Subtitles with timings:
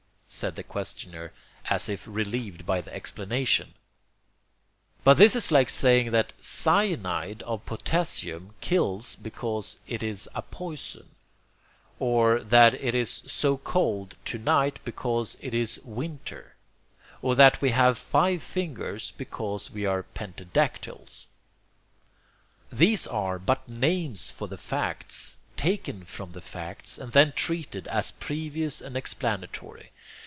[0.33, 1.33] said the questioner,
[1.65, 3.73] as if relieved by the explanation.
[5.03, 11.09] But this is like saying that cyanide of potassium kills because it is a 'poison,'
[11.99, 16.55] or that it is so cold to night because it is 'winter,'
[17.21, 21.27] or that we have five fingers because we are 'pentadactyls.'
[22.71, 28.11] These are but names for the facts, taken from the facts, and then treated as
[28.13, 29.91] previous and explanatory.